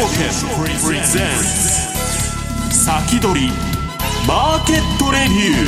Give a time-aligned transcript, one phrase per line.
[0.00, 0.06] プ
[0.92, 1.26] レゼン
[2.70, 3.48] ツ先取り
[4.26, 5.60] マーケットレビュ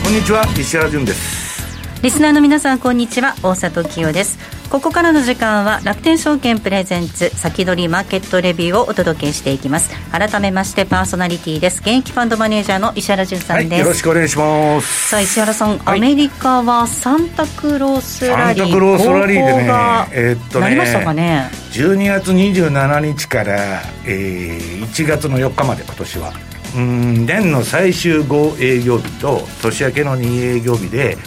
[0.02, 1.62] こんにちは石原潤です。
[2.02, 3.34] リスナーの皆さんこんにちは。
[3.42, 4.38] 大里清です
[4.70, 9.90] ここからの時間は楽天証券プレゼンツ先取りマーケットレビューをお届けしていきます。
[10.12, 11.80] 改めましてパーソナリティです。
[11.80, 15.08] 現役ファンドマネージャーの石原潤さんです、はい、よろしくお願いします。
[15.08, 18.62] さあ石原さん、はい、アメリカはサンタクロースラリー。
[18.62, 19.68] サンタクロースラリーでね
[20.12, 26.32] えー、っとねなりましたかね？12月27日から、えー、1月の4日まで今年は。
[26.76, 31.18] うん年の最終5営業日と年明けの2営業日で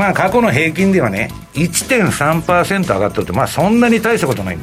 [0.00, 4.56] まあ過去の平均ではね、1.3%上がったって、まあそんなに大したことない。
[4.56, 4.60] ん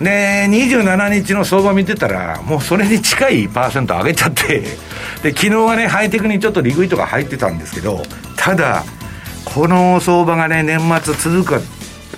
[0.00, 4.64] で、27日の相場見てたら、もうそれに近いパーセント上げちゃって、
[5.22, 8.02] で、昨日はね、ハイテクにちょっと利食いとか入ってたんですけど、
[8.34, 8.82] ただ、
[9.44, 11.66] この相場がね、年末続くか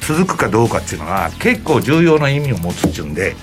[0.08, 3.36] 続くかどうかっていうのは結構重要な意味を持つっちゅうんで、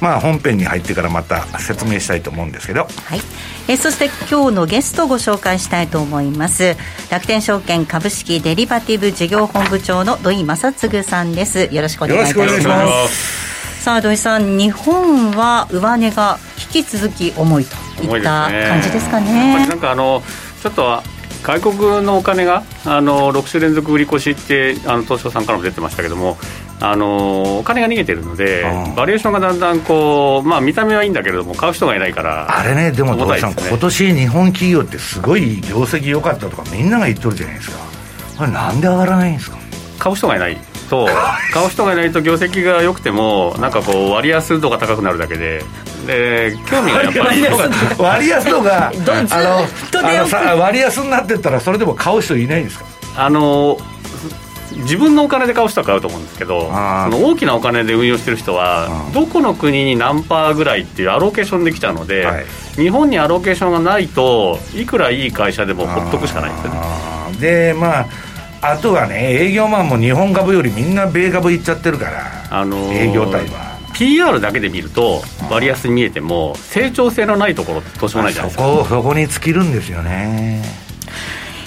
[0.00, 3.20] まあ、本編に入ってからまた説明したいと思うんですけど、はい、
[3.68, 6.76] えそして今日のゲストをご紹介したいと思います。
[7.08, 11.68] 楽天証券株式デリバティブ事業本部長の土井正嗣さんです。
[11.72, 13.82] よろしくお願いいたします。
[13.84, 16.40] さあ土井さん日本は上値が
[16.74, 20.20] 引き続き重いといった感じですかね、ね、なんかあの
[20.60, 21.00] ちょっと
[21.42, 26.36] 外国のお金があの6週連続売り越しってあの東証さんからも出てましたけども
[26.80, 28.64] あのお金が逃げてるので、
[28.96, 37.78] バリエーションがだんだんこう、まあ、見た目はいいんだけれども、買う人がいないから、あれね、でも、土井さん、今年日本企業ってすごい業績良かったとか、みんなが言っとるじゃないですか、
[38.38, 39.58] これ、なんで上がらないんですか？
[39.98, 40.56] 買う人がいない
[40.88, 41.08] と、
[41.52, 45.64] 買う人がいないと、業績が良くても、なんかこう、割安度が高くなるだけで、
[46.08, 47.42] で興味がやっぱり
[47.98, 52.86] 割安度があのあのさ割安になってったらそれでも買う人いないんですか？
[53.16, 53.76] あの
[54.72, 56.68] 自分のお金で買う人は買うと思うんですけどそ
[57.10, 62.46] の大きなお金で運用してる人はどこの国に何パーぐらいっていうアロケーションできちゃうので、はい、
[62.76, 66.80] 日本にアロケーションがないといくらいい会社でもほっとくしかないんですよね。
[67.40, 68.06] でまあ
[68.62, 73.67] あとはね営業マンも日本株よりみんな米株いっちゃってるから、あのー、営業体は
[73.98, 78.64] PR だけで見ると割安に見えても成長性のないところってどうしようもないじゃないですか。
[78.64, 80.62] そこそこに尽きるんですよね。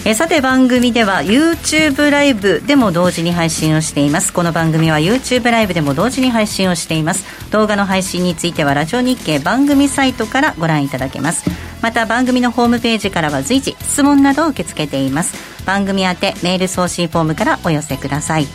[0.03, 4.33] えさて番組では YouTube ライブでも同時に配信をしています。
[4.33, 7.51] この番組は YouTube ライブでも同時に配信をしています。
[7.51, 11.47] 動画の配信についてはラジオ日経番組サイトからご覧いただけます。
[11.81, 15.65] また番組のホームページからは随時質問などを受け付けています。
[15.65, 18.47] 番組宛てメール送信フォームからお寄せください。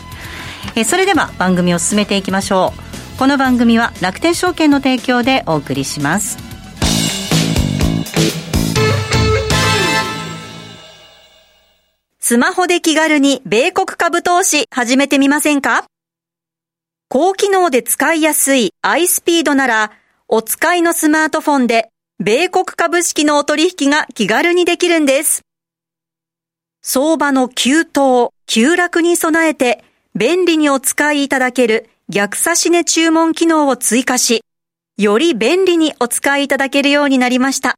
[0.75, 2.86] えそれでは番組を進めていきましょう
[3.17, 6.37] この番組は楽天証券の提供でお送りします
[12.19, 15.85] スマホで気軽に米国株投資始めてみませんか？
[17.09, 19.91] 高機能で使いやすい iSpeed なら
[20.27, 21.89] お使いのスマートフォンで
[22.19, 25.41] 米国株式のお取引が気軽にできるんです。
[26.83, 29.83] 相場の急騰、急落に備えて
[30.15, 34.41] 便利にお使いいただける逆差し値注文機能を追加し、
[34.97, 37.75] より便利にお使いいただけるようになりました。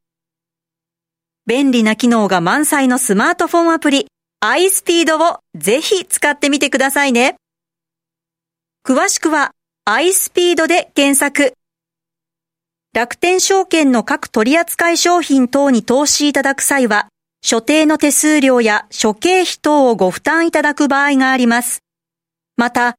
[1.48, 4.06] 便利な機能が満載のスマートフォンアプリ
[4.46, 7.38] iSpeed をぜひ使ってみてくださいね。
[8.86, 9.50] 詳しくは
[9.90, 11.56] iSpeed で検索。
[12.94, 17.08] 楽天証券の各取扱商品等に投資いただく際は、
[17.42, 21.80] 所定の手数料や諸経費等をご負担いただく場合があります。
[22.58, 22.99] また、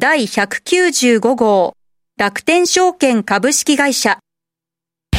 [0.00, 1.74] 第195号。
[2.16, 4.20] 楽天証券株式会社。
[5.12, 5.16] ウ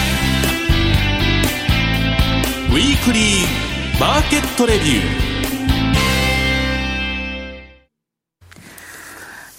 [2.76, 5.29] ィークリーマーケットレビュー。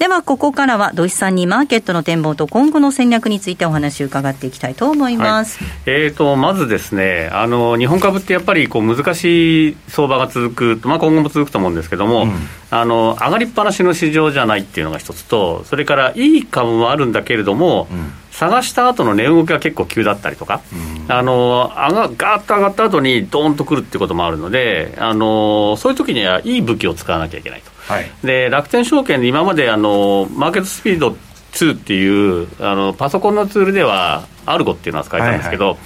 [0.01, 12.33] ではここからは土井さんにマーケットの展望と今後の戦略についてお話を伺っていきたいと思います、はい、えーと、まずですねあの日本株ってやっぱりこう難しい相場が続く、まあ、今後も続くと思うんですけども、うん、
[12.71, 18.13] あの上がりっぱなしの市場じゃないっていうのが一つとそれからいい株もあるんだけれども、うん。
[18.31, 27.70] 探した後の値動きが結構急だったりとか、うん、あの上がガーッと上がった後にドーンとくるっていうこともあるので、あのそういう時にはいい武器を使わなきゃいけないと。
[27.91, 31.17] はい、で楽天証券で今まであのマーケットスピード
[31.53, 35.85] 2っていうあのパソコンのツールではアルゴっていうのは使えたんですけど、はいはい。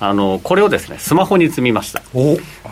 [0.00, 2.02] あのこれをですねスマホに積みました。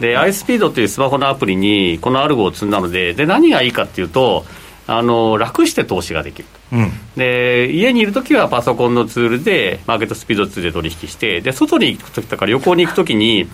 [0.00, 4.44] で iSpeed というスマホのアプリにこのアルゴを積んだのでで何がいいかっていうと
[4.92, 13.46] あの楽して投資ができる、うん、で家にいるときはパソコンのツールでマーケットスピード2で取引してで外に行くときとか旅行に行くときに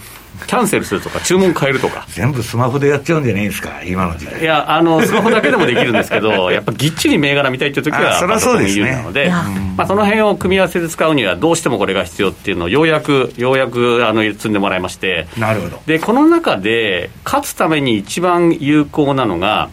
[0.46, 2.04] キャンセルするとか注文変えるとか。
[2.08, 4.40] 全部スマホでやっちゃうんじゃないですか今の時代。
[4.40, 9.30] いやあのスマホだけでもできるんですけど やっぱぎっちり銘柄見たいっていう時はパソコン有利なので
[9.76, 15.26] まあ、その辺を組み合わせで使うにはどうしてもこれが必要っていうのをようやくようやくあの積んでもらいまして。
[15.38, 15.82] なるほど。
[15.86, 19.68] でこの中で勝つために一番有効なのが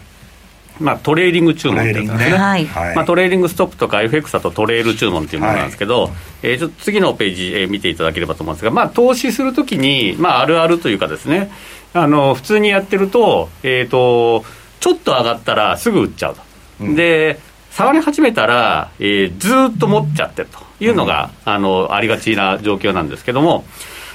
[0.80, 2.64] まあ、トレーリング注文ってやつですね、はい。
[2.96, 6.12] まあ、トレーリングストップとか FX だとトレール注文っていうものなんですけど、はい、
[6.42, 11.50] えー、ちょっと次のページ、えー、見ていただければと思うんですが、まあ、投資するときに、まあ、あるあるというかですね。
[11.94, 14.44] あの普通にやってると,、えーと、
[14.80, 16.42] ちょっと上がったらすぐ売っちゃうと、
[16.80, 17.38] うん、で
[17.70, 23.64] 下がり始めたら、えー、ずっと持っちゃってるというのが、うん、あのありがちな状況なんですけども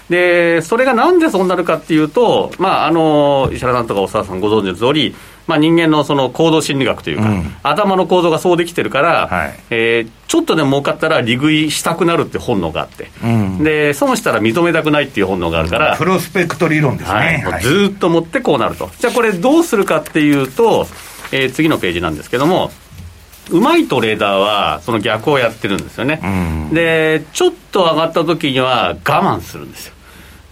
[0.09, 5.15] でそれがなんでそうなるかっていうと、まあ、あの石原さんとか大沢さんご存知の通り
[5.49, 20.85] まあ、人間のその行動心理学というか、うん、頭の構造がそうできてるから、はい、えー、ちょっとでも儲かったら利食いしたくなるって本能があって、うん、で損したら認めたくないっていう本能があるから、プロスペクト理論ですね、はい、ずっと持ってこうなると、じゃあこれどうするかっていうと、
[21.31, 22.69] えー、次のページなんですけども、
[23.49, 26.27] うまいトレーダーはその逆をやってるんですよね、う
[26.71, 29.93] ん、でちょっと上がった時には我慢するんですよ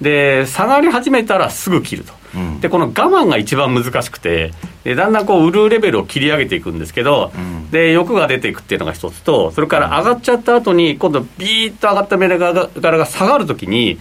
[0.01, 2.13] で下がり始めたらすぐ切ると。
[2.61, 4.51] でこの我慢が一番難しくて
[4.83, 12.67] でだんだんこう売るレベルを切り上げていくんですけど、うん、で欲が出ていくっていうのが一つとそれから上がっちゃった後に今度ビーッと上がった銘柄
[12.97, 13.97] が下がるときに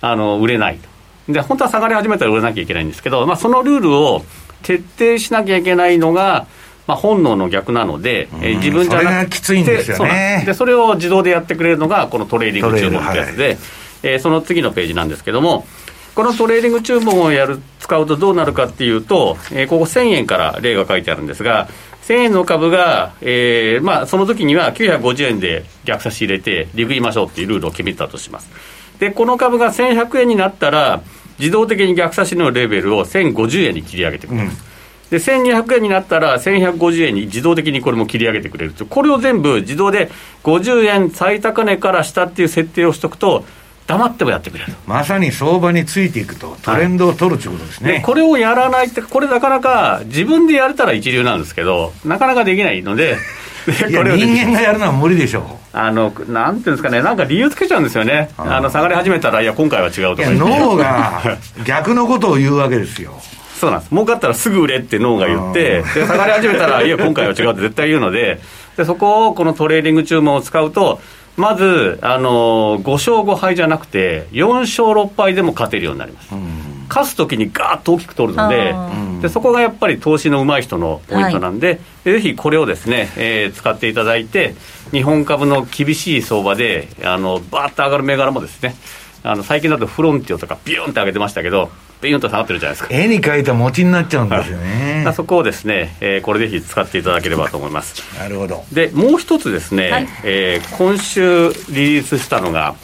[0.00, 0.78] あの売れない
[1.26, 1.32] と。
[1.32, 4.24] で本当は下がり始めたら売らなきゃいけないんですけど、まあ、そのルールを
[4.62, 6.46] 徹底しなきゃいけないのが
[6.86, 13.58] まあ、本能の逆なので、え自分じゃなくてそれでそでそれを自動でやってくれるのがこのトレーリング注文ってやつで、はい、
[14.02, 15.66] えー、その次のページなんですけども
[16.14, 21.68] このトレーリング注文をやる使うとどうなるかっていうと、えー、ここ1000円から例が書いてあるんですが、
[22.02, 28.50] 1000円の株が、えーまあ、その時には950円で逆差し入れて、利食いましょうっていうルールを決めたとします。
[28.98, 31.02] で、この株が1100円になったら、
[31.38, 34.64] 自動的に逆差しのレベルを1050円に切り上げてくれます。
[34.64, 34.70] うん
[35.10, 40.08] で1200円になったら1150円に自動的にこれも切り上げてくれるこれを全部自動で
[40.44, 43.44] 50円最高値から下っていう設定をしとくと
[43.90, 44.72] 黙ってもやってくれる。
[44.86, 53.16] まさに相場についていくと、トレンドを取るということですね、はい、これをやらないって、これなかなか自分でやれたら一流なんですけど、なかなかできないので、
[53.66, 55.42] これ人間がやるのは無理でしょう。
[55.72, 61.22] あのなんていうんですかね、なんか理由つけちゃうんですよね、あの下がり始めたら、いや、今回は違うとか脳が
[61.66, 63.20] 逆のことを言うわけですよ。
[63.60, 63.90] そうなんです。
[63.90, 68.40] 儲かったらすぐ売れって脳が言って、で下がり始めたら、いや、今回は違うって絶対言うので、
[68.76, 71.00] でそこをこのトレーリング注文を使うと、
[71.40, 76.34] まず、あの5勝5敗じゃなくて、4勝6敗でも勝てるようになります。
[76.90, 78.74] 勝つときにガーッと大きく取るので
[79.22, 81.68] で、そこがやっぱり投資のうまい人のポイントなんで、
[82.04, 84.54] はい、ぜひこれをですね、えー、使っていただいて、
[84.90, 88.74] 日本株の厳しい相場で、あのバーッと上がる銘柄もですね、
[89.22, 92.94] あの最近だとフロンティオとかビューンって上げてましたけど、ビューンと下がってるじゃないですか。
[92.94, 95.06] 絵に描いた餅になっちゃうんですよね。
[95.14, 98.02] そこをですね、えー、これぜひ使っていただければと思います。
[98.18, 98.64] なるほど。
[98.72, 102.74] で、もう一つですね、はい、えー、今週リリースしたのが、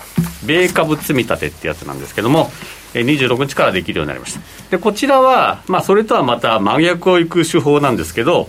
[0.45, 2.50] 米株積み立てってやつなんですけども、
[3.02, 4.40] 26日からできるようになりました
[4.71, 8.49] でこちらは、まあ、それとはまた真逆をいく手法なんですけど、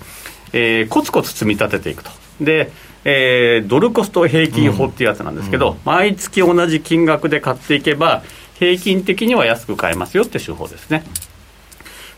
[0.54, 2.72] えー、コツコツ積み立てていくとで
[3.10, 8.22] えー、ドルコスト平均法っていうやつなんですけど、うん、毎月同じ金額で買っていけば、
[8.60, 11.04] 平均的には安く買えますよって手法ですね。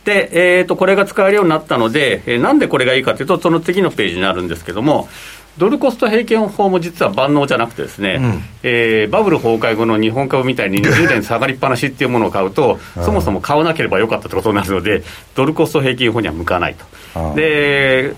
[0.03, 5.07] で、えーと、これが使えるようになったので、えー、なんでこれがいいかというと、その次のページになるんですけども、
[5.59, 15.03] ドルコスト平均法も実は万能じゃなくてですね、うん、えー、バブル崩壊後の日本株みたいに20年下がりっぱなしっていうものを買うと、そもそも買わなければよかったってことになるので、
[15.35, 16.75] ドルコスト平均法には向かない
[17.13, 17.35] と。
[17.35, 18.15] で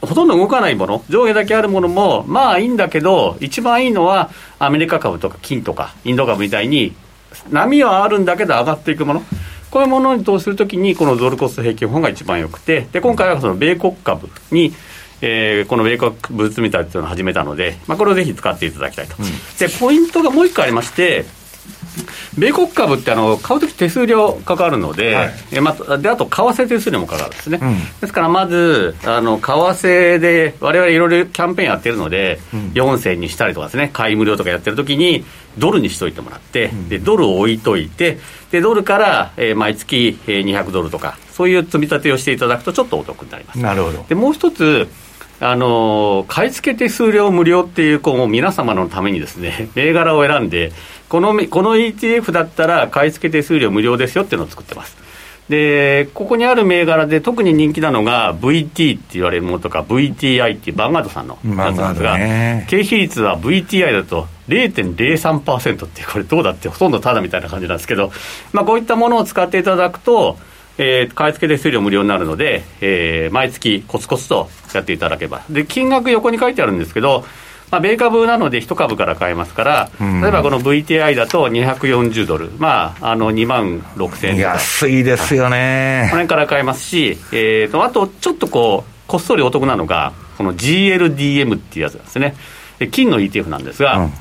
[0.00, 6.94] ほとんど動かないもの、上下だけあるものも、まあいいんだけど、一番いいのは、アメリカ株とか金とか、インド株みたいに、
[7.50, 9.22] 波はあるんだけど上がっていくもの、
[9.70, 14.72] こういうものに投資するときに、このドルコスト平均法が一番よくて、で今回はその米国株に、
[15.20, 19.16] えー、この米国物みたいというのを始めたので、まあ、これをぜひ使っていただきたいと。
[19.18, 19.26] うん、
[19.58, 21.26] でポイントがもう一個ありまして、
[22.38, 35.24] 米国株ってあの買うとき手数料かかるので、はい、えまあ、であと為替手数料もかかるんですね、うん、ですからまずあの為替でわれわれいろいろキャンペーンやってるので、うん、4銭にしたりとかですね買い無料とかやってるときに
[35.58, 38.18] ドルにしといてもらって、うん、でドルを置いといて
[38.50, 43.58] でドルから、えー、毎月、えー、200ドルとかそういう積み立てをしていただくとちょっとお得になります。
[43.58, 44.04] なるほど。
[44.08, 44.88] でもう一つ
[45.40, 50.72] あの買い付け手数料無料っていうこう皆様のためにですね 銘柄を選んで
[51.10, 54.96] このこの ETF だったら買い付け手数料無料ですよっていうのを作ってます
[55.50, 68.12] でここにある銘柄で特に人気なのが VT って言われるものとか VTI っていうバンガードさんのやつなんですが、ね、経費率は VTI だと0.03%ってこれどうだってほとんどただみたいな感じなんですけど、
[68.52, 70.38] まあ、こういったものを使っていただくと
[70.82, 75.42] えー、買い付け手数料無料になるので、えー、毎月コツコツとやっていただければ。
[75.50, 77.26] で、金額横に書いてあるんですけど、
[77.70, 86.08] まあ、米株なので1株から買えますから、例えばこの VTI だと240ドル、まあ、あの2万6000円安いですよね。
[86.10, 92.34] この辺から買えますし、えーと、あとちょっとこう、こっそりお得なのが、この GLDM っていうやつなんですね。
[92.90, 94.12] 金の ETF なんですが、うん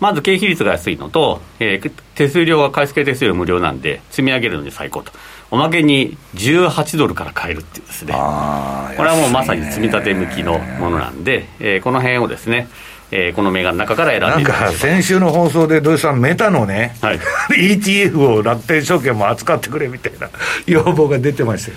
[0.00, 5.12] まず経費率が安いのと、えー、手数料が買い付け手数料無料なんで、積み上げるのに最高と。
[5.50, 12.68] おまけに18ドルから買えるっていうですね、これはもうまさに積み立て向きのものなんで、えー、この辺をですね、
[13.10, 17.20] えー、この銘柄の中から選んでなんか先週の放送で土井さんメタのね、はい、
[17.76, 20.30] ETF を楽天証券も扱ってくれみたいな
[20.66, 21.76] 要望が出てましたよ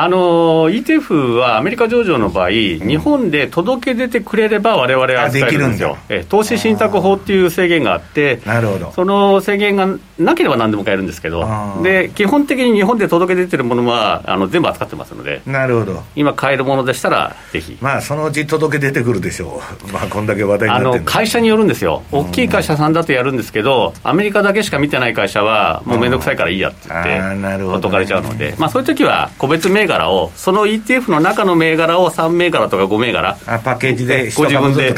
[0.00, 8.92] あの ETF はアメリカ上場の場合、日本で届け出てくれれば、われわれは扱えるんですよ、え投資信託法っていう制限があって、なるほど。
[8.92, 11.48] その制限がなければ何でも買えるんですけど、
[11.82, 16.00] で基本的に日本で届け出てるものはあの全部扱ってますので、なるほど。
[16.14, 17.76] 今、買えるものでしたら、ぜひ。
[17.80, 33.38] まあ、そのうち届け出てくるでしょう、 まあ、こんだけ話題あの会社によるんですよ、大きい会社さんだとやるんですけど、アメリカだけしか見てない会社は、もう面倒くさいからいいやって言って、ほっとかれちゃうので、まあ、そういう時は個別銘柄を、その ETF の中の銘柄を3銘柄とか5銘柄。
[33.46, 34.94] あパッケージでご自分で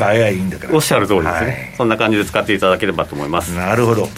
[0.72, 3.54] おっしゃる通りですね、はい、そんな感じで使っていただければと思います。
[3.54, 4.08] なるほど。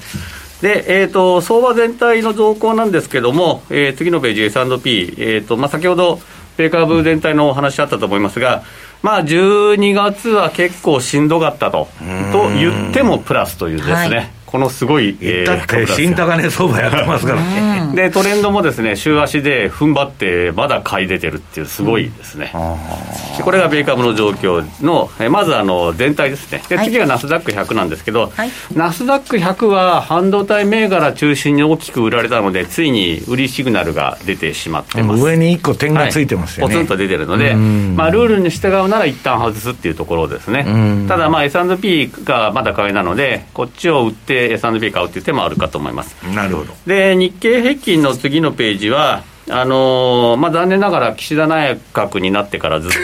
[0.63, 6.21] で、えーと、相場全体の動向なんですけども、えー、次のページ S&P、えーとまあ、先ほど
[6.57, 8.63] 米株全体のお話あったと思いますが、
[9.03, 11.89] まあ、12月は結構しんどかったと。
[12.33, 26.63] と言ってもプラスというですね、はいこのすごい、えー、だって新高値相場やってますからね、でトレンドもですね週足で踏ん張ってまだ買い出てるっていうすごいですね、うん、これが米株の状況のえまずあの全体ですね。
[26.69, 35.23] で次はナスダック100なんですけど、はい、ナスダック100は半導体銘柄中心に大きく売られたのでついに売りシグナルが出てしまってます。
[35.23, 41.07] 上に1個点がついてますよね、はい、ポツンと出てるので、まあ、ルールに従うなら一旦外すっていうところですね。
[41.09, 46.17] ただまあ S&P がまだ買いなのでこっちを売って S&P 買うっていう手もあるかと思います。
[46.35, 46.75] なるほど。
[46.87, 52.97] で日経平均の次のページはあのー、まあ、残念ながら岸田内閣になってからずっと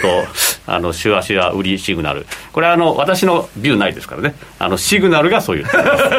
[0.70, 5.66] あの週足は売りシグナル、これはあの私のビューないですからね、あのシグナルがそういう。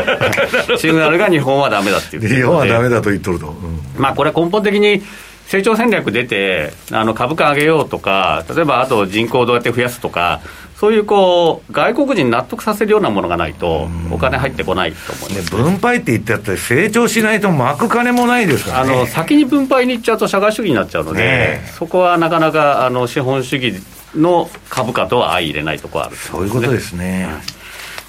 [0.77, 2.27] シグナルが日本はだめだっていう。
[2.27, 5.03] 日本はだめだと言っとると、うん、まあ、これ、根本的に
[5.47, 10.41] 成長戦略出て、あの株価上げようとか、例えばあと人口をどうやって増やすとか、
[10.79, 23.73] そういうこう外国人納得させるようなものがないと、お金入ってこないと思います、ね、分配って言ってって、成長しないと巻く金もないですから、ね、あの先に分配に行っちゃうと社会主義になっちゃうので、ね、そこはなかなかあの資本主義
[24.15, 27.27] の株価とは相入れないところある、ね、そういうことですね。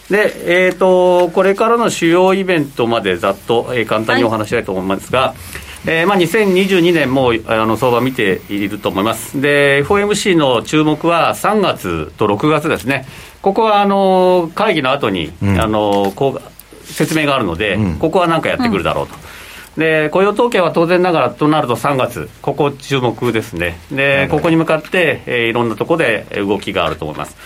[0.08, 9.40] で、えーと、これからの主要イベントまでざっと、えー、簡単にお話したいと思いますが、はいえーまあ、2022年もあの相場見ていると思います。
[9.40, 13.06] で、FOMC の注目は3月と6月ですね。
[13.40, 19.14] ここはあの会議の後に、うん、あのこう説明があるので、うん、ここは何かやってくるだろうと。
[19.76, 27.36] うん、で雇用統計は当然ながらとなると3月、ここ注目ですね、でここに向かって、えー、いろんなところで動きがあると思います。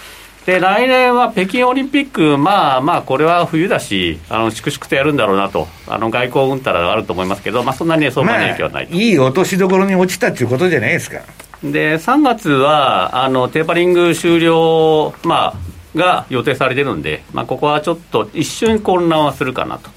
[0.46, 11.20] で来年は北京オリンピック、まあまあ、これは冬だし、あの粛々とやるんだろうなと、あの外交うんたらあると思いますけど、まあ、そんなに相場に影響はない、まあ、いい落としどころに落ちたっていうことじゃないですか。
[11.62, 19.88] で3月はあのテーパリング終了、まあ、が予定されてるんで、まあ、ここはちょっと一瞬混乱はするかなと。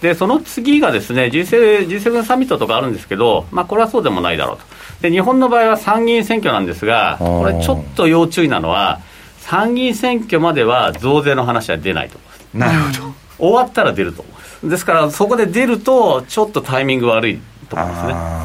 [0.00, 4.62] でその次がですね G7, G7 サミットとかあるんですけど、まあ、これはそうでもないだろうと。
[5.02, 9.00] で日本の場合は参議院選挙なんですが、これ、ちょっと要注意なのは、
[9.40, 12.40] 参議院選挙までは増税の話は出ないと思います。
[12.54, 13.14] なるほど。
[13.38, 14.68] 終わったら出ると思います。
[14.70, 18.40] ですからそこで出るとちょっとタイミング悪いと思いますね。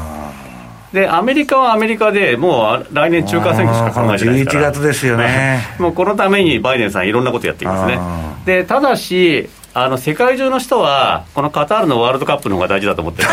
[0.92, 4.70] でアメリカはアメリカでもう来年中間選挙しか考えてないですから。
[4.70, 5.66] 11月ですよね。
[5.78, 8.00] もうこのためにバイデンさんいろんなことやっていますね。
[8.46, 13.28] でただしあの世界中の人は、このカタールのワールドカップの方が大事だと思ってる。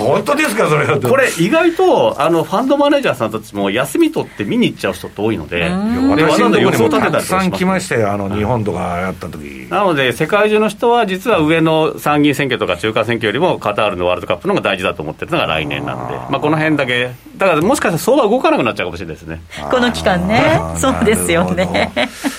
[0.00, 9.66] 本当ですか、それこれ、意外とあのファンドマネージャーさんたちも休み取って見に行っちゃう人って多いので、私のところにもたくさん来ましたよ、あの日本とかやった時。
[9.68, 17.10] なので、世界中の人は、実は上の参議院選挙とか中間選挙よりも、カタールのワールドカップの方が大事だと思ってるのが来年なんで、まあ、この辺だけ。
[17.36, 19.42] だからもしかしたら相場動かなくなっちゃうかもしれないですね。
[19.70, 20.58] この期間ね。
[20.76, 21.92] そうですよね。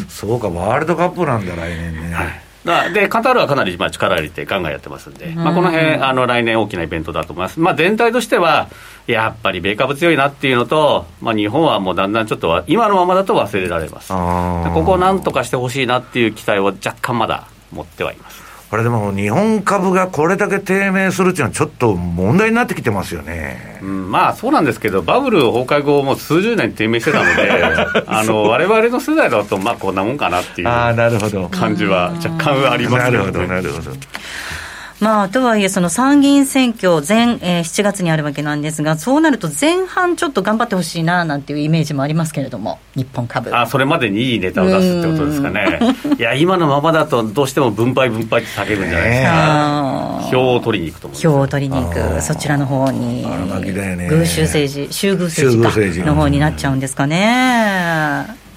[0.10, 2.16] そうか、ワールドカップなんだ、来年ね。
[2.16, 2.39] はい
[2.94, 8.70] でカタールはかなりまあ力入れてガンガンやってますんで、まあ、この辺あの来年大きなイベントだと思います、まあ、全体としては、
[9.08, 18.49] やっぱり米株強いなっていうのと、まあ、日本はもうだんだんちょっと今のままだと忘れられます、ここをなんとかしてほしいなっていう期待を若干まだ持ってはいます。
[18.70, 27.52] これでも日本株がこれだけ低迷するっていうのは、ちょっと問題になってきてますよね、うん、まあそうなんですけど、バブル崩壊後、もう数十年低迷してたので、
[28.06, 33.18] あのわれわれの世代だと、まあこんなもんかなっていう感じは若干ありますね。
[33.18, 33.92] なるほどなるほど
[35.00, 43.56] まあ、とはいえ、その参議院選挙前、えー、7月にあるわけなんですが、そうなると前半ちょっと頑張ってほしいななんていうイメージもありますけれども、日本株。
[43.56, 45.80] あ、それまでにいいネタを出すってことですかね。
[46.20, 50.30] いや、今のままだとどうしても分配分配って叫ぶんじゃないですか。
[50.32, 51.20] 票を取りに行くと思う。
[51.20, 53.26] 票を取りに行く、そちらの方に。
[54.10, 58.49] 群衆政治、集偶政治かの方になっちゃうんですかね。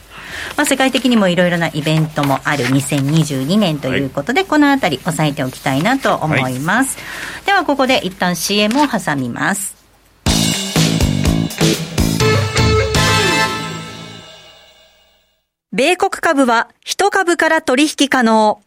[0.57, 9.83] まあ、世界的にもいろいろなイベントもある2022年ということで、はい、このあたり押さえておきたいなと思います、はい、ではここで一旦 CM を挟みます
[15.75, 18.61] 米国株は一株から取引可能。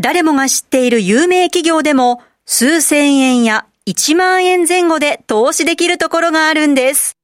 [0.00, 7.16] 誰もが知っている有名企業でも数千円や1万円前後で投資できるところがあるんです。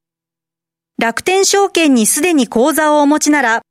[0.97, 3.63] 楽天証券にすでに口座をお持ちなら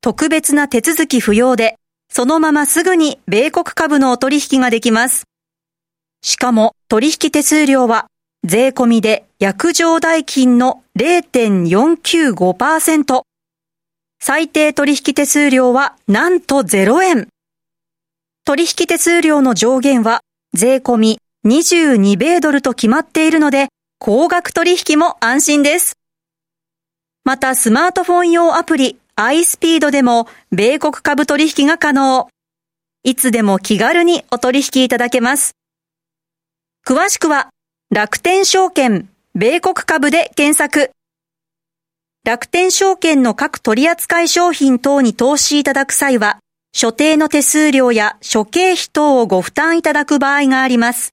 [0.00, 1.74] 特別な手続き不要で、
[2.10, 5.24] そのまますぐに米国株のお取引ができます。
[6.22, 8.06] しかも取引手数料は
[8.44, 13.22] 税込みで約定代金の0.495%。
[14.20, 17.28] 最低取引手数料はなんと0円。
[18.44, 20.20] 取引手数料の上限は
[20.54, 23.68] 税込み22米ドルと決まっているので、
[23.98, 25.98] 高額取引も安心です。
[27.24, 32.28] またスマートフォン用アプリ iSpeed でも米国株取引が可能。
[33.02, 35.56] いつでも気軽にお取引いただけます。
[36.86, 37.50] 詳しくは
[37.90, 40.92] 楽天証券米国株で検索。
[42.24, 46.38] 楽天証券の各取扱商品等に投資いただく際は、
[46.72, 51.12] 所定の手数料や諸経費等をご負担いただく場合があります。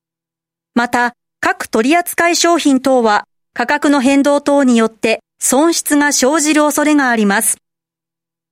[0.75, 7.57] また、各取扱商品等は価格の変動等によって損失が生じる恐れがあります。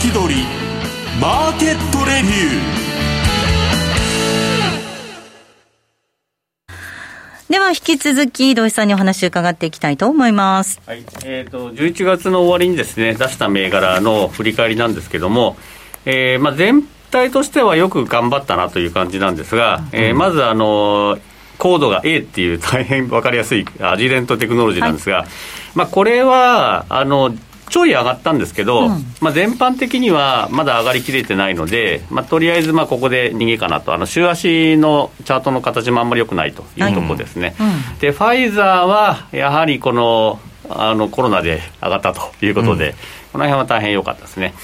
[0.00, 0.44] 先取り
[1.20, 7.52] マーケットレビュー。
[7.52, 10.80] では引き続き土井さんにお話を伺っていきたいと思います。
[10.86, 15.56] はい、えっ、ー、と11月の終わりにですね出した銘柄の振り返りなんですけども、
[16.04, 21.18] えー、まあ全体としてはよく頑張ったなという感じなんですが、うん、えー、まずあの
[21.58, 25.28] コードが A っていう大変分かりやすいアジレントテクノロジーなんですが、はい、
[25.74, 27.34] まあこれはあの
[27.68, 42.94] ちょい上がったんですけど、うん、まあ、全般的にはまだ上がりきれてないので、まあ、とりあえずまあここで逃げかなと、あの週足のチャートの形もあんまり良くないというところですね、はいうん、でファイザーはやはりこのあのコロナで上がったということで、うん、
[43.32, 44.54] この辺は大変良かったですね。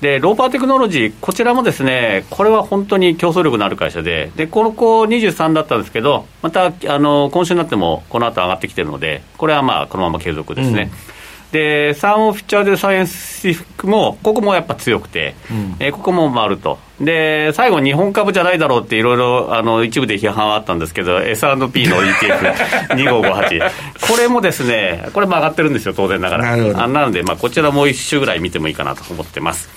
[0.00, 10.90] でローパーテクノロジー、こちらもですね、これは本当に競争力のある会社で、でこの子23だったんですけど、またあの今週になってもこの後上がってきてるので、これはまあこのまま継続ですね。
[11.14, 11.19] うん
[11.52, 23.70] でサンオフィチャーでサイエンスフィックも、ここもやっぱ強くて、うん、えー、ここも回ると、で最後、日本株じゃないだろうっていろいろあの一部で批判はあったんですけど、S&P の ETF2558、
[24.08, 26.56] これもですね、これも上がってるんですよ、当然ながら。
[26.56, 29.68] ななので、まあ、こちらもう一週ぐらい見てもいいかなと思ってます。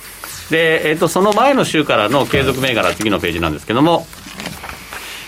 [0.51, 4.05] で、えーと、その前の週からの継続銘柄、次のページなんですけども、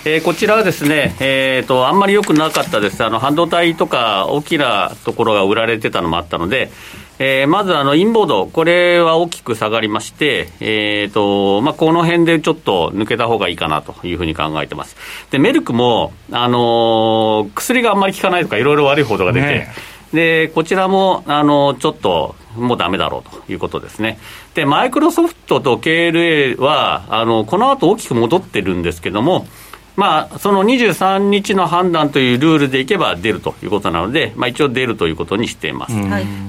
[0.07, 6.69] えー、こちらはですね、えーと、あんまり良くなかったです、あの半導体とか大きなところが売られてたのもあったので、
[7.17, 14.95] えー、まずあのインボード、これは大きく下がりまして、えーとまあ、この辺でちょっと抜けた方がいいかなというふうに考えてます。
[15.31, 19.73] でメルクも、あのー、薬があんまり効かないとか、いろいろ悪い報道が出て、ね、
[20.13, 24.19] でこちらも、あのちょっともうだめだろうということですね。
[24.53, 29.47] で、マイクロソフトと KLA は、あのこの後大きく戻ってるんですけども、
[29.95, 35.95] まあ、その23日の判断というルールでいけば出るということなので、まあ、一応出るということにしています。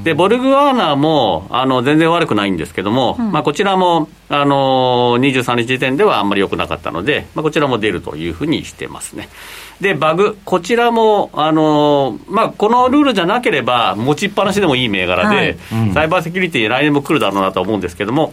[0.04, 9.28] で、ボルグワーナーもあの全然悪くないんですけども、うん、まあ、こちらもあの23日時点ではあんまり良くなかったので、まあ、こちらも出るというふうにしてますね。
[9.80, 15.56] で、バグ、こちらも、あのまあ、このルールじゃなければ、持ちっぱなしでもいい銘柄で、はい。
[15.88, 18.32] うん、サイバーセキュリティ、来年も来るだろうなと思うんですけども、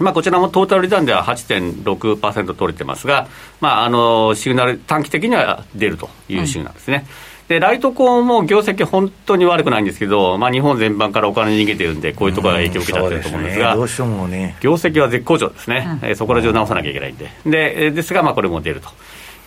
[0.00, 3.28] まあ、こちらもトータルリターンでは8.6%取れてますが、
[3.60, 7.06] まあ、あのシグナル、短期的には出るというシグナルですね。
[7.42, 18.88] うん、でライトコーンも業績、本当に悪くないんですけど、まあ、日本全般からお金逃げてるんで、こういうところが影響を受けちゃってると思うんですが、うんすねね、業績は絶好調ですね、うん、そこら中直さなきゃいけないんで、でですが、まあ、これも出ると。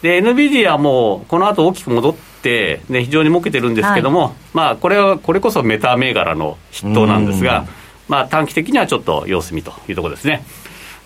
[0.01, 7.65] で、NVIDIA もこの後大きく戻って、ね、非常に儲けてるんですけども、はい、まあ、これは、これこそメタ銘柄の筆頭なんですが、
[8.08, 10.43] まあ、短期的にはちょっと様子見というところですね。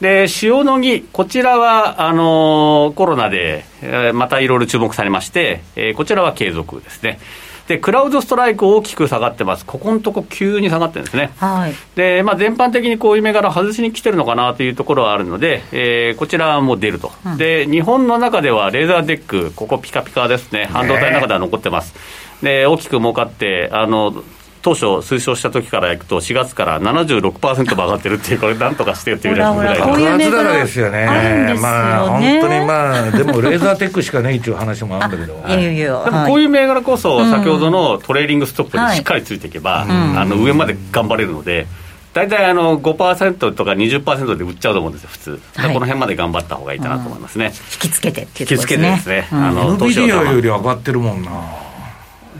[0.01, 7.19] で、塩野義、こちらは、あのー、コロナで、えー、またいろいろ注目されまして、えー、こちらは継続ですね。
[7.67, 9.65] で、クラウドストライク大きく下がってます。
[9.65, 11.31] ここのとこ急に下がってるんですね。
[11.37, 11.73] はい。
[11.95, 20.65] で、まあ全般的にこういう銘柄外しに来てるのかなというところはあるので、えー、こちらも出ると、うん、で、日本の中ではレーザーデック、ここピカピカですね。
[20.65, 21.93] 半導体の中では残ってます。
[22.41, 24.23] で、大きく儲かって、あの、
[24.61, 31.55] 当初推奨した時からいくと4月から76%も上がってるっていうこれなんとかしてっていうぐらいのこういう銘柄ですよね。
[31.59, 35.43] まあ本当にまあでもレーザーテックしかね一応話もあるんだけど。
[35.47, 41.67] いやいやでもこういう銘柄こそ先ほどのトレーリングストップでしっかりついていけば、あの上まで頑張れるので、
[42.13, 48.87] 大体あの5%とか20%で売っちゃうと思うんですよ、普通、はい、この辺まで頑張った方がいいかなと思いますね、引きつけてっていうところですね。
[48.89, 51.70] 引きつけてですね、うん、あの NVIDIA より上がってるもんな。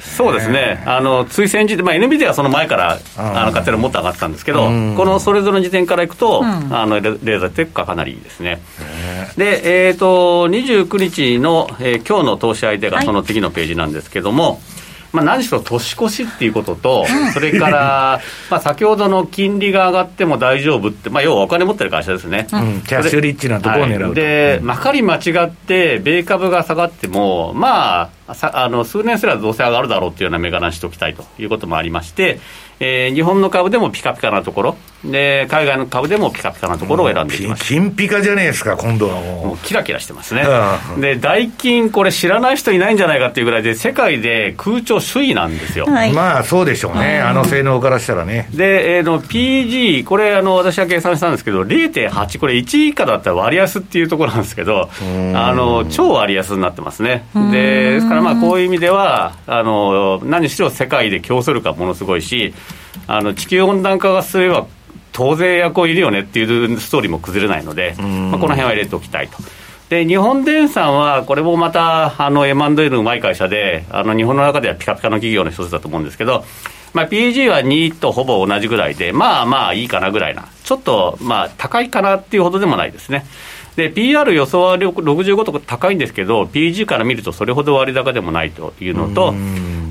[0.01, 4.69] そうですね、あの追先時で、まあ、NVIDIA はその前からあの買ってるもっと上がってたんですけど、こ
[5.05, 8.61] のそれぞれの時点からいくと、あのレーザーテックがかなりいいですね。
[9.37, 14.57] で、えーと、29日の、えー、今日の投資相手がその次のページなんですけども、はい
[15.11, 32.39] まあ、何しろ年越しっていうことと、それから、 まあ、先ほどの金利が上がっても大丈夫って、まあ、要はお金持ってる会社ですね、うん、キャッシュリッチなところを狙う、はい、で、まかり間違って、米株が下がっても、まあ、さあの数年すらどうせ上がるだろうっていうような銘柄にしておきたいということもありまして、
[32.79, 39.47] えー、日本の株でもピカピカなところ、で海外の株でもピカピカなところを選んできました金ピカじゃねえですか、今度はもう。
[39.47, 40.45] もうキラキラしてますね。
[40.99, 45.85] で、ダイキン、これ知らない人いないんじゃないかっていうぐらいで、世界で空調首位なんですよ。
[45.85, 48.49] はい、まあ、そうでしょうね、あの性能からしたらね。
[48.53, 54.89] で、えー、の PG、これあの、私は計算したんですけど、0.8、これ1以下だったら割安っていうところなんですけど、
[55.35, 57.25] あの超割安になってますね。
[57.51, 62.53] でですから、まあ、こういう意味では、あの何しろ世界で競争力がものすごいし、
[63.07, 64.67] あの地球温暖化が進めば、
[65.11, 69.37] 当然エアコンいるよねっていうストーリーも崩れないので、まあ、この辺は入れておきたいと。
[69.89, 76.45] で日本電産は、これもまたあの M&A のうまい会社で、あの日本の中ではピカピカの企業の一つだと思うんですけど、
[76.93, 83.25] まあ、PG は2とほぼ同じぐらいで、まあまあいいかなぐらいな、ちょっとまあ高いかなっていうほどでもないですね。
[83.75, 89.33] で、PR 予想は65とか高いんですけど、PG から見るとそれほど割高でもないというのと、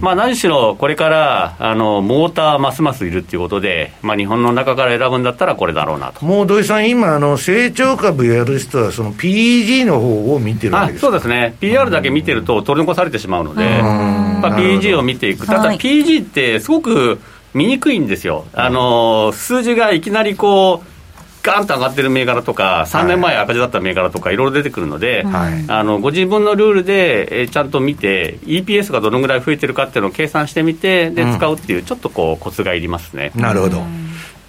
[0.00, 6.24] まあ、何しろこれからあのモーターますますいるっていうことで、まあ、日本の中から選ぶんだったらこれだろうなと。
[6.24, 17.20] もう土井さん、今あの、成長株やる人は、その PG の方を見てるわけですそうですね、PR だけ見てると取り残されてしまうので、まあ、PG を見ていく、ただ PG ってすごく
[17.52, 20.99] 見にくいんですよ、あの数字がいきなりこう、
[21.42, 33.32] ガーンと上がってる銘柄とか、3年前赤字だった銘柄とか、いろいろ出てくるので、はい、あのご自分のルールで、えー、ちゃんと見て、EPS がどのぐらい増えてるかっていうのを計算してみて、で使うっていう、ちょっとこう、コツがいりますね。
[33.34, 33.82] なるほど。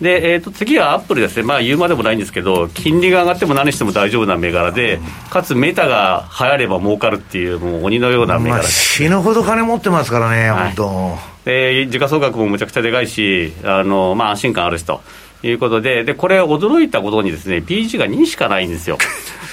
[0.02, 5.00] で、えー、と次はアップルですね、まあ、言うまでもないんですけど、金利が上がっても何しても大丈夫な銘柄で、
[5.30, 11.32] かつメタが流行れば儲かるっていう、もう鬼のような銘柄、まあ、死ぬほど金持ってますからね、はい、本当。
[11.46, 15.02] で時価総額もむちゃくちゃでかいし、あのまあ、安心感あるしと。
[15.44, 18.98] いうことで、で、これ驚いたことにですね、PG が2しかないんですよ。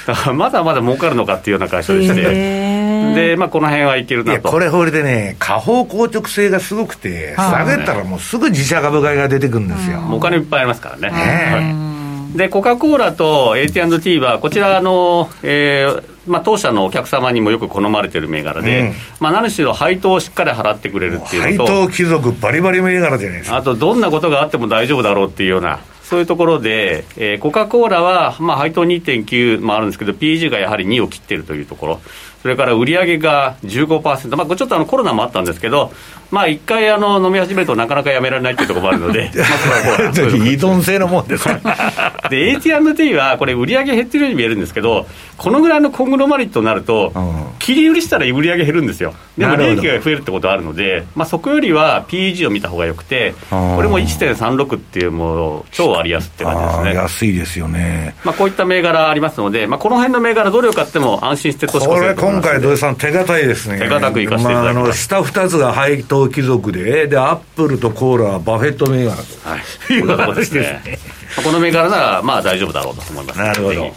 [0.06, 2.68] だからまだまだ儲かるのかっていうような会社でして、
[3.14, 4.48] で、まあ、この辺はいけるなと。
[4.50, 10.00] これ、これでね、下方硬直性がすごくて、下げたらもうすぐ自社株買いが出てくるんですよ。
[10.10, 11.10] お金いっぱいありますからね。
[11.10, 23.56] ねで、コカ・コーラと AT&T は、こちらの、えーまあ、当社のお客様にもよく好まれてる銘柄で、うん、まあ、何しろ配当をしっかり払ってくれるっていうのと、配当貴族バリバリ銘柄じゃないですか。
[23.56, 32.00] あと、どんなことがあっても大丈夫だろうっていうような、そういうところで、えー、コカ・コーラは、まあ、配当2.9もあるんですけど、PG がやはり2を切ってるというところ。
[32.42, 35.92] それから売上が15%、まあ、ちょっとあのコロナもあったんですけど、
[36.30, 41.48] まあ、一回あの飲み始めるとなかなかやめられないっていうところもあるので、 まあ、依 存性のもんです。
[42.28, 45.06] で AT&T はこれ、売上減ってるように見えるんですけど、
[45.38, 47.12] このぐらいのコングロマリットになると、
[47.58, 56.94] 切り売りしたら売上減るんですよ、でも利益が増えるってことがあるので、まあ、そこよりは PEG を見た方がよくて、これも1.36っていう、もう超割安って感じですね。
[56.94, 63.78] 安いですよね、まあ、こういった銘柄ありますので、まあ、この辺の銘柄、どれを買っても安心して投資これ、今回、土井さん、手堅いですね。
[63.78, 69.22] 手堅くいかせていただきます、まあ、あの下2つが配当貴族で、で、アップルとコーラはバフェット銘柄と。
[69.48, 69.60] はい、
[70.00, 70.98] こんなとこですね。
[71.44, 73.94] この銘柄なら、まあ大丈夫だろうと思いますなるほど。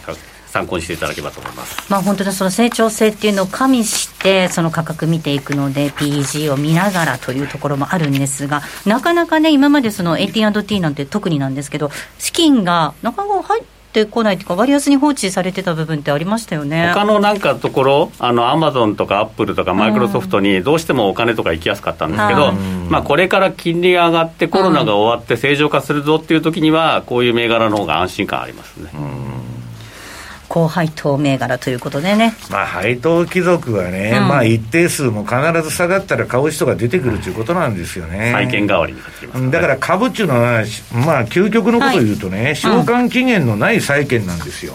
[0.52, 1.90] 参考にしていただければと思います。
[1.90, 16.92] まあ本当にその成長性っていうのを加味してその価格見ていくので PEG を見ながらというところもあるんですがなかなかね今までその AT&T なんて特になんですけど資金がなかなか入ってってこないというか、割安に放置されてた部分ってありましたよね。
[16.94, 28.90] 他のなんかところ、あのアマゾンとかアップルとかマイクロソフトにどうしてもお金とか行きやすかったんですけど、うん、まあ、これから金利が上がって、コロナが終わって正常化するぞっていう時には、こういう銘柄の方が安心感ありますね。
[28.94, 29.41] うん
[30.52, 32.34] 高配当銘柄ということでね。
[32.50, 38.32] まあ、配当貴族はね、うん、まあ、一定数も必ず下がったら買う人が出てくるということなんですよね。
[38.32, 40.62] 債券代わりになってます、ね、だから株っていうのは、
[40.92, 44.74] まあ、究極のことを言うとね、はい、償還期限のない債券なんですよ。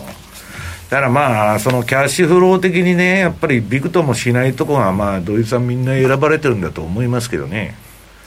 [0.89, 7.75] だからまあ、そのキャッシュフロー的にね、やっぱりびくともしないところが、まあ、土井さんみんな選ばれてるんだと思いますけどね。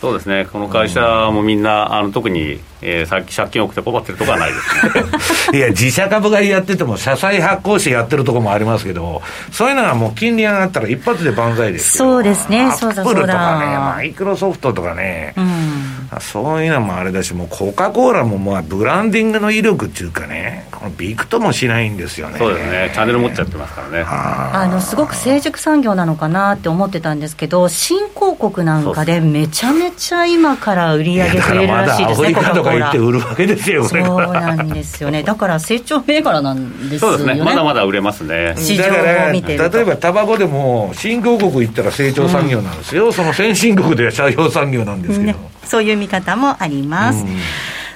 [0.00, 5.58] そうですね、この会社もみんな、あの特に、えー、さっき借金多くて困ってるとこはないですね。
[5.60, 9.20] いや、自社株買いやってても、社債発行してやってるとこもありますけど、
[9.52, 13.12] そういうのはもう金利上がったら一発で万歳ですそうですね、そうだそうだ。
[13.12, 15.79] アップルとかね、マイクロソフトとかね、うん、
[16.18, 22.38] そういうのもあれだし、もうコカ・コーラもまあブランディングの威力っていうかね、このビクともしないんですよね。
[22.38, 24.04] そうですね、チャンネル持っちゃってますからね。
[24.04, 32.90] あのすごく成熟産業なのかなって思ってたんですけど、新興国なんかでめちゃめちゃ今から売り上げ増えるらしいですね、コカ・コーラ。
[32.90, 37.18] 売るわけですよ、そうなんですよね、だから成長銘柄なんですよね。
[37.18, 38.54] そうですね、まだまだ売れますね。
[38.56, 38.84] 市場
[39.28, 45.36] を見て例えばタバコでも、新興国行ったら成長産業なんですよ、うん、その先進国では社用産業なんですけど、ね、
[45.70, 47.24] そういう見方もあります。
[47.24, 47.36] うん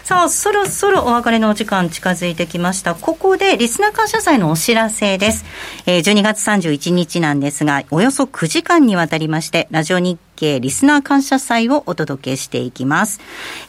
[0.04, 2.94] さあ、そろそろお別れのお時間近づいてきました。
[2.94, 5.46] ここでリスナー感謝祭のお知らせです。
[5.86, 13.18] えー、12月31日なんですが、およそ9時間にわたりまして、ラジオ日経リスナー感謝祭をお届けしていきます。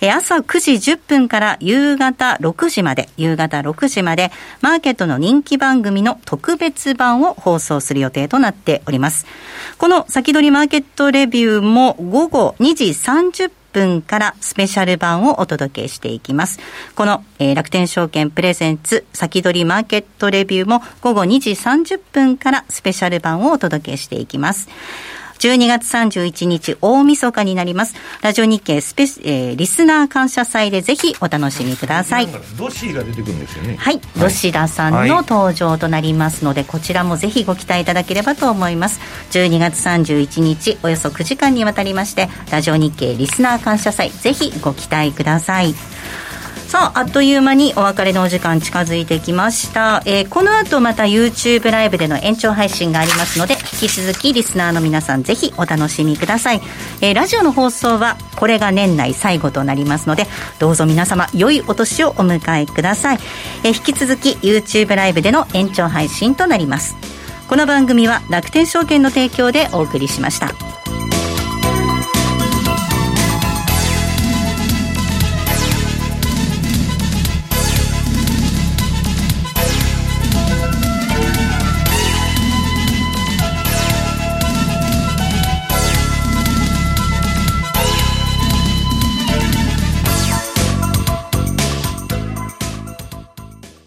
[0.02, 9.26] えー、朝9時10分から夕方6時まで、夕方6時まで、マーケットの人気番組の特別版を放送する予定となっております。
[9.78, 16.60] この先取りマーケットレビューも午後2時30分分からスペシャル版をお届けしていきます。
[16.96, 24.70] この、えー、楽天証券プレゼンツ先取りマーケットレビューも午後2時30分からスペシャル版をお届けしていきます。
[25.46, 27.94] 12月31日大晦日になります。
[28.24, 32.28] ラジオ日経スペシ、えー、リスナー感謝祭でぜひお楽しみください。
[32.58, 33.76] ドシーが出てくるんですよね。
[33.76, 34.02] はい。
[34.20, 39.00] ドシダさんの登場となりますので、はい、こちらもぜひご期待いただければと思います。
[39.34, 45.76] 12月31日、およそ9時間にわたりまして、ラジオ日経リスナー感謝祭、ぜひご期待ください。
[46.68, 56.62] さああっという間にお別れのお時間近づいてきました、えー、この後また YouTube ライブでの延長配信がありますので引き続きリスナーの皆さんぜひお楽しみください、
[57.02, 60.26] えー、ラジオの放送はこれが年内最後となりますので
[60.60, 63.20] どうぞ皆様良いお年をお迎えください、
[63.64, 66.96] えー、引き続き YouTube ライブでの延長配信となります。
[67.48, 70.85] この番組は楽天証券の提供でお送りしました。